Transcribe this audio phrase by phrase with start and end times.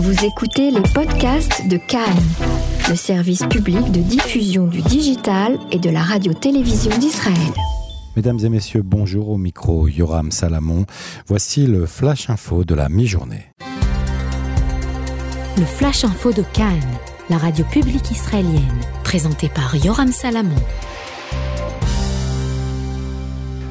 [0.00, 2.22] Vous écoutez les podcasts de Cannes,
[2.88, 7.52] le service public de diffusion du digital et de la radio-télévision d'Israël.
[8.14, 10.86] Mesdames et messieurs, bonjour au micro Yoram Salamon.
[11.26, 13.46] Voici le Flash Info de la mi-journée.
[15.58, 16.78] Le Flash Info de Cannes,
[17.28, 20.62] la radio publique israélienne, présenté par Yoram Salamon.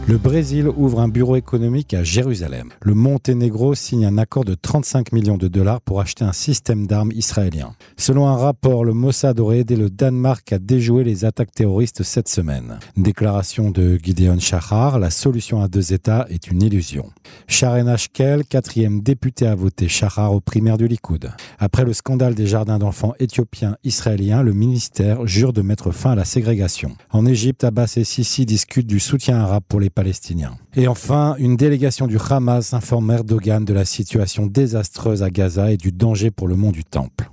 [0.10, 2.70] Le Brésil ouvre un bureau économique à Jérusalem.
[2.82, 7.12] Le Monténégro signe un accord de 35 millions de dollars pour acheter un système d'armes
[7.12, 7.76] israélien.
[7.98, 12.30] Selon un rapport, le Mossad aurait aidé le Danemark à déjouer les attaques terroristes cette
[12.30, 12.80] semaine.
[12.96, 17.10] Déclaration de Gideon Shachar, la solution à deux États est une illusion.
[17.48, 21.34] Sharon Ashkel, quatrième député à voter Shachar aux primaires du Likoud.
[21.60, 26.16] Après le scandale des jardins d'enfants éthiopiens israéliens, le ministère jure de mettre fin à
[26.16, 26.96] la ségrégation.
[27.12, 29.90] En Égypte, Abbas et Sisi discutent du soutien arabe pour les
[30.76, 35.78] Et enfin, une délégation du Hamas informe Erdogan de la situation désastreuse à Gaza et
[35.78, 37.30] du danger pour le mont du Temple.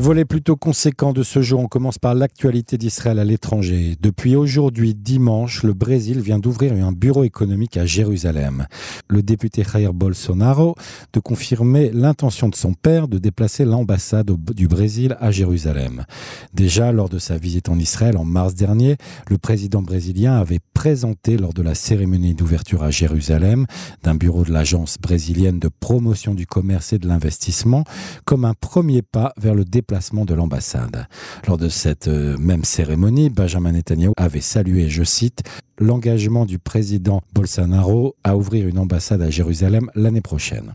[0.00, 3.96] Volet plutôt conséquent de ce jour, on commence par l'actualité d'Israël à l'étranger.
[4.00, 8.66] Depuis aujourd'hui, dimanche, le Brésil vient d'ouvrir un bureau économique à Jérusalem.
[9.08, 10.74] Le député Jair Bolsonaro
[11.12, 16.06] de confirmer l'intention de son père de déplacer l'ambassade du Brésil à Jérusalem.
[16.54, 18.96] Déjà, lors de sa visite en Israël en mars dernier,
[19.28, 23.66] le président brésilien avait présenté lors de la cérémonie d'ouverture à Jérusalem
[24.02, 27.84] d'un bureau de l'agence brésilienne de promotion du commerce et de l'investissement
[28.24, 31.06] comme un premier pas vers le déplacement de l'ambassade.
[31.46, 35.42] Lors de cette euh, même cérémonie, Benjamin Netanyahu avait salué, je cite,
[35.78, 40.72] l'engagement du président Bolsonaro à ouvrir une ambassade à Jérusalem l'année prochaine.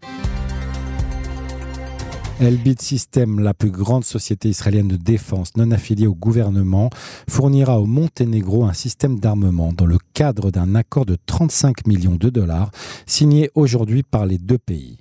[2.42, 6.90] Elbit System, la plus grande société israélienne de défense non affiliée au gouvernement,
[7.30, 12.30] fournira au Monténégro un système d'armement dans le cadre d'un accord de 35 millions de
[12.30, 12.72] dollars
[13.06, 14.98] signé aujourd'hui par les deux pays.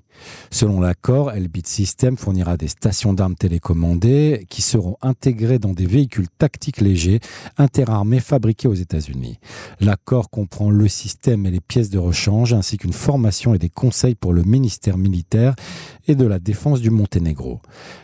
[0.50, 6.28] Selon l'accord, Elbit System fournira des stations d'armes télécommandées qui seront intégrées dans des véhicules
[6.38, 7.20] tactiques légers
[7.58, 9.38] interarmés fabriqués aux États-Unis.
[9.80, 14.14] L'accord comprend le système et les pièces de rechange ainsi qu'une formation et des conseils
[14.14, 15.54] pour le ministère militaire
[16.06, 17.60] et de la défense du Monténégro.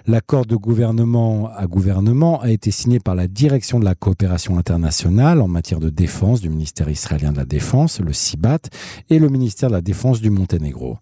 [0.07, 5.41] L'accord de gouvernement à gouvernement a été signé par la direction de la coopération internationale
[5.41, 8.61] en matière de défense du ministère israélien de la Défense, le CIBAT,
[9.09, 10.99] et le ministère de la Défense du Monténégro.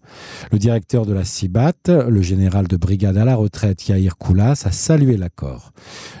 [0.51, 4.71] Le directeur de la CIBAT, le général de brigade à la retraite Yair Koulas, a
[4.71, 5.71] salué l'accord.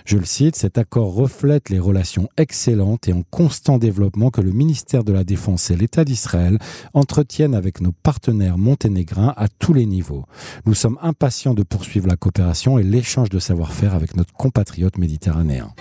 [0.05, 4.51] Je le cite, cet accord reflète les relations excellentes et en constant développement que le
[4.51, 6.57] ministère de la Défense et l'État d'Israël
[6.93, 10.25] entretiennent avec nos partenaires monténégrins à tous les niveaux.
[10.65, 15.73] Nous sommes impatients de poursuivre la coopération et l'échange de savoir-faire avec notre compatriote méditerranéen.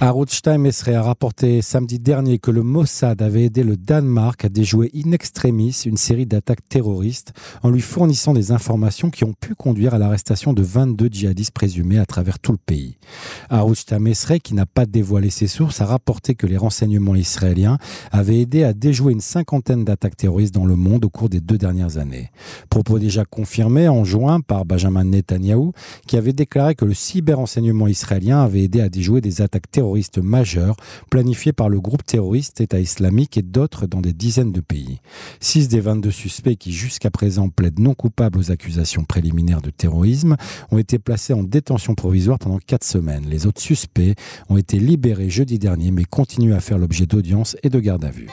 [0.00, 4.92] Arutz Mesre a rapporté samedi dernier que le Mossad avait aidé le Danemark à déjouer
[4.94, 7.32] in extremis une série d'attaques terroristes
[7.64, 11.98] en lui fournissant des informations qui ont pu conduire à l'arrestation de 22 djihadistes présumés
[11.98, 12.96] à travers tout le pays.
[13.50, 17.78] Arutz Mesre, qui n'a pas dévoilé ses sources, a rapporté que les renseignements israéliens
[18.12, 21.58] avaient aidé à déjouer une cinquantaine d'attaques terroristes dans le monde au cours des deux
[21.58, 22.30] dernières années.
[22.70, 25.72] Propos déjà confirmés en juin par Benjamin Netanyahu,
[26.06, 30.18] qui avait déclaré que le cyberrenseignement israélien avait aidé à déjouer des attaques terroristes terroristes
[30.18, 30.76] majeurs
[31.10, 35.00] planifiés par le groupe terroriste État islamique et d'autres dans des dizaines de pays.
[35.40, 40.36] Six des 22 suspects qui jusqu'à présent plaident non coupables aux accusations préliminaires de terrorisme
[40.70, 43.24] ont été placés en détention provisoire pendant quatre semaines.
[43.30, 44.14] Les autres suspects
[44.50, 48.10] ont été libérés jeudi dernier mais continuent à faire l'objet d'audience et de garde à
[48.10, 48.28] vue.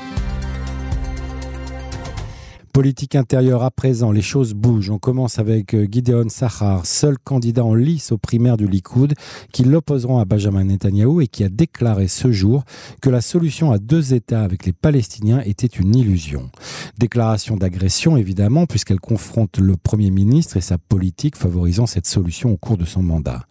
[2.75, 4.89] Politique intérieure à présent, les choses bougent.
[4.89, 9.13] On commence avec euh, Gideon Sahar, seul candidat en lice aux primaires du Likoud,
[9.53, 12.65] qui l'opposeront à Benjamin Netanyahu et qui a déclaré ce jour
[13.01, 16.49] que la solution à deux États avec les Palestiniens était une illusion.
[16.97, 22.57] Déclaration d'agression, évidemment, puisqu'elle confronte le Premier ministre et sa politique favorisant cette solution au
[22.57, 23.45] cours de son mandat.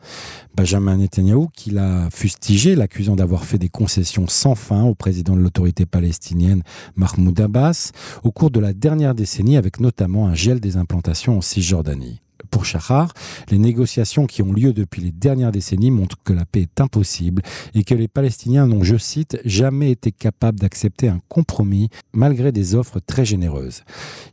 [0.56, 5.40] Benjamin Netanyahu, qui l'a fustigé, l'accusant d'avoir fait des concessions sans fin au président de
[5.40, 6.62] l'autorité palestinienne
[6.96, 7.90] Mahmoud Abbas,
[8.22, 12.23] au cours de la dernière décennie avec notamment un gel des implantations en Cisjordanie.
[12.54, 13.12] Pour Shahar,
[13.50, 17.42] les négociations qui ont lieu depuis les dernières décennies montrent que la paix est impossible
[17.74, 22.76] et que les Palestiniens n'ont, je cite, jamais été capables d'accepter un compromis malgré des
[22.76, 23.82] offres très généreuses.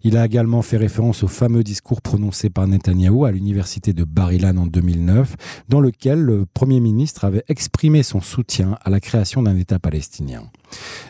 [0.04, 4.56] Il a également fait référence au fameux discours prononcé par Netanyahou à l'université de Bar-Ilan
[4.56, 5.36] en 2009,
[5.68, 10.44] dans lequel le Premier ministre avait exprimé son soutien à la création d'un État palestinien.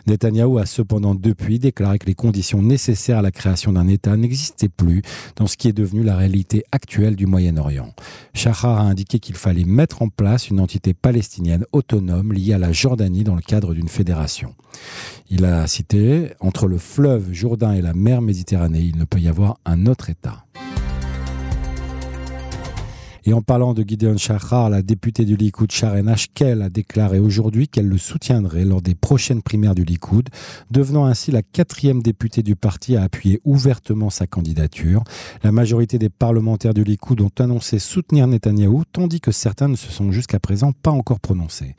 [0.06, 4.68] Netanyahou a cependant depuis déclaré que les conditions nécessaires à la création d'un État n'existaient
[4.68, 5.02] plus
[5.36, 7.94] dans ce qui est devenu la réalité actuelle du Moyen-Orient.
[8.34, 12.72] Shahar a indiqué qu'il fallait mettre en place une entité palestinienne autonome liée à la
[12.72, 14.54] Jordanie dans le cadre d'une fédération.
[15.30, 19.28] Il a cité Entre le fleuve Jourdain et la mer Méditerranée, il ne peut y
[19.28, 20.44] avoir un autre État.
[23.24, 27.68] Et en parlant de Gideon Shachar, la députée du Likoud Sharon Ashkel a déclaré aujourd'hui
[27.68, 30.28] qu'elle le soutiendrait lors des prochaines primaires du Likoud,
[30.72, 35.04] devenant ainsi la quatrième députée du parti à appuyer ouvertement sa candidature.
[35.44, 39.92] La majorité des parlementaires du Likoud ont annoncé soutenir Netanyahou, tandis que certains ne se
[39.92, 41.76] sont jusqu'à présent pas encore prononcés.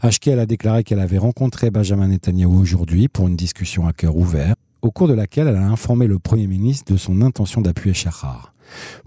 [0.00, 4.54] Ashkel a déclaré qu'elle avait rencontré Benjamin Netanyahou aujourd'hui pour une discussion à cœur ouvert,
[4.80, 8.54] au cours de laquelle elle a informé le Premier ministre de son intention d'appuyer Shachar.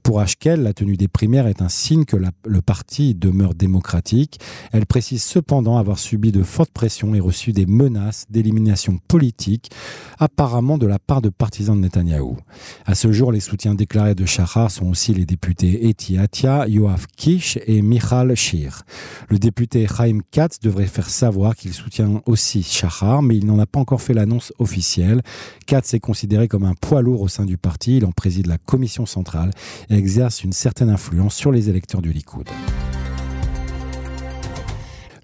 [0.04, 4.40] Pour Ashkel, la tenue des primaires est un signe que le parti demeure démocratique.
[4.72, 9.72] Elle précise cependant avoir subi de fortes pressions et reçu des menaces d'élimination politique,
[10.20, 12.38] apparemment de la part de partisans de Netanyahou.
[12.86, 17.08] À ce jour, les soutiens déclarés de Shahar sont aussi les députés Eti Atia, Yoav
[17.16, 18.84] Kish et Michal Shir.
[19.30, 23.66] Le député Chaim Katz devrait faire savoir qu'il soutient aussi Shahar, mais il n'en a
[23.66, 25.22] pas encore fait l'annonce officielle.
[25.68, 27.98] Katz est considéré comme un poids lourd au sein du parti.
[27.98, 29.51] Il en préside la commission centrale
[29.90, 32.48] exerce une certaine influence sur les électeurs du Likoud.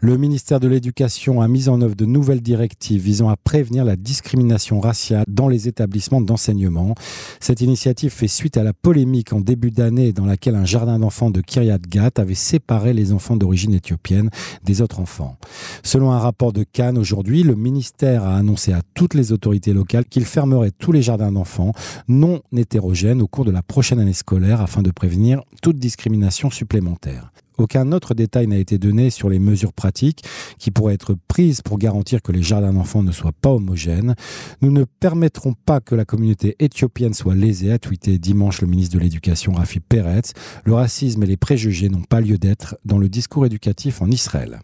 [0.07, 3.97] Le ministère de l'Éducation a mis en œuvre de nouvelles directives visant à prévenir la
[3.97, 6.95] discrimination raciale dans les établissements d'enseignement.
[7.41, 11.29] Cette initiative fait suite à la polémique en début d'année dans laquelle un jardin d'enfants
[11.29, 14.29] de Kiryat Gat avait séparé les enfants d'origine éthiopienne
[14.63, 15.35] des autres enfants.
[15.83, 20.05] Selon un rapport de Cannes aujourd'hui, le ministère a annoncé à toutes les autorités locales
[20.05, 21.73] qu'il fermerait tous les jardins d'enfants
[22.07, 27.33] non hétérogènes au cours de la prochaine année scolaire afin de prévenir toute discrimination supplémentaire.
[27.57, 30.23] Aucun autre détail n'a été donné sur les mesures pratiques
[30.59, 34.15] qui pourraient être prises pour garantir que les jardins d'enfants ne soient pas homogènes.
[34.61, 38.95] Nous ne permettrons pas que la communauté éthiopienne soit lésée, a tweeté dimanche le ministre
[38.95, 40.33] de l'Éducation Rafi Peretz.
[40.65, 44.59] Le racisme et les préjugés n'ont pas lieu d'être dans le discours éducatif en Israël.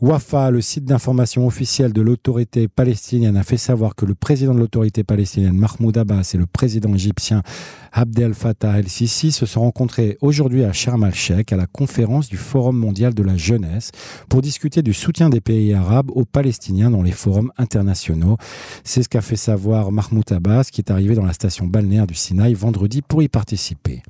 [0.00, 4.58] Wafa, le site d'information officiel de l'autorité palestinienne, a fait savoir que le président de
[4.58, 7.42] l'autorité palestinienne, Mahmoud Abbas, et le président égyptien
[7.92, 12.78] Abdel Fattah el-Sisi se sont rencontrés aujourd'hui à Sharm el-Sheikh à la conférence du Forum
[12.78, 13.90] mondial de la jeunesse
[14.30, 18.38] pour discuter du soutien des pays arabes aux Palestiniens dans les forums internationaux.
[18.84, 22.14] C'est ce qu'a fait savoir Mahmoud Abbas qui est arrivé dans la station balnéaire du
[22.14, 24.02] Sinaï vendredi pour y participer.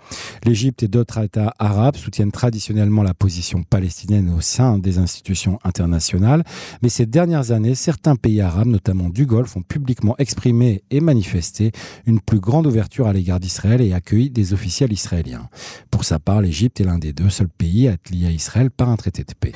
[0.44, 5.79] L'Égypte et d'autres États arabes soutiennent traditionnellement la position palestinienne au sein des institutions internationales,
[6.82, 11.72] mais ces dernières années, certains pays arabes, notamment du Golfe, ont publiquement exprimé et manifesté
[12.06, 15.48] une plus grande ouverture à l'égard d'Israël et accueilli des officiels israéliens.
[15.90, 18.70] Pour sa part, l'Égypte est l'un des deux seuls pays à être lié à Israël
[18.70, 19.52] par un traité de paix.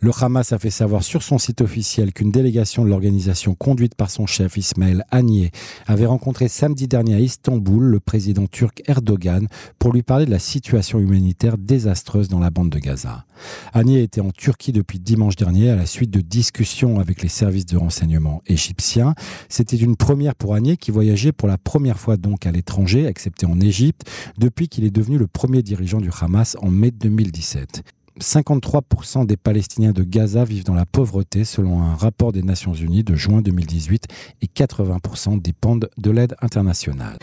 [0.00, 4.10] Le Hamas a fait savoir sur son site officiel qu'une délégation de l'organisation conduite par
[4.10, 5.50] son chef Ismaël Haniyeh
[5.88, 9.48] avait rencontré samedi dernier à Istanbul le président turc Erdogan
[9.80, 13.24] pour lui parler de la situation humanitaire désastreuse dans la bande de Gaza.
[13.72, 17.66] Haniyeh était en Turquie depuis dimanche dernier à la suite de discussions avec les services
[17.66, 19.16] de renseignement égyptiens.
[19.48, 23.46] C'était une première pour Haniyeh qui voyageait pour la première fois donc à l'étranger, excepté
[23.46, 24.08] en Égypte,
[24.38, 27.82] depuis qu'il est devenu le premier dirigeant du Hamas en mai 2017.
[28.20, 33.04] 53% des Palestiniens de Gaza vivent dans la pauvreté selon un rapport des Nations Unies
[33.04, 34.04] de juin 2018
[34.42, 37.18] et 80% dépendent de l'aide internationale.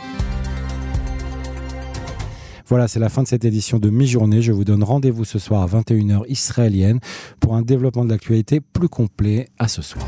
[2.68, 4.42] Voilà, c'est la fin de cette édition de mi-journée.
[4.42, 7.00] Je vous donne rendez-vous ce soir à 21h israélienne
[7.40, 10.08] pour un développement de l'actualité plus complet à ce soir.